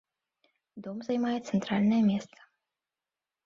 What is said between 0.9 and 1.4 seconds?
займае